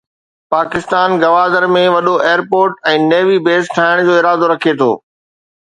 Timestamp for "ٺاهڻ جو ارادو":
3.77-4.45